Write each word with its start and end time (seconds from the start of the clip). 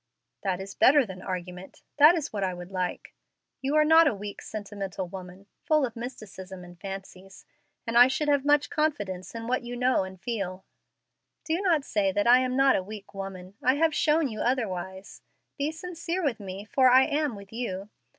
"That 0.41 0.59
is 0.59 0.73
better 0.73 1.05
than 1.05 1.21
argument 1.21 1.83
that 1.97 2.15
is 2.15 2.33
what 2.33 2.43
I 2.43 2.55
would 2.55 2.71
like. 2.71 3.13
You 3.61 3.75
are 3.75 3.85
not 3.85 4.07
a 4.07 4.15
weak, 4.15 4.41
sentimental 4.41 5.07
woman, 5.07 5.45
full 5.63 5.85
of 5.85 5.95
mysticism 5.95 6.63
and 6.63 6.81
fancies, 6.81 7.45
and 7.85 7.95
I 7.95 8.07
should 8.07 8.27
have 8.27 8.43
much 8.43 8.71
confidence 8.71 9.35
in 9.35 9.45
what 9.45 9.61
you 9.61 9.75
know 9.75 10.03
and 10.03 10.19
feel." 10.19 10.65
"Do 11.45 11.61
not 11.61 11.85
say 11.85 12.11
that 12.13 12.25
I 12.25 12.39
am 12.39 12.55
not 12.57 12.75
a 12.75 12.81
weak 12.81 13.13
woman; 13.13 13.53
I 13.61 13.75
have 13.75 13.93
shown 13.93 14.27
you 14.27 14.39
otherwise. 14.39 15.21
Be 15.55 15.71
sincere 15.71 16.23
with 16.23 16.39
me, 16.39 16.65
for 16.65 16.89
I 16.89 17.03
am 17.03 17.35
with 17.35 17.53
you. 17.53 17.91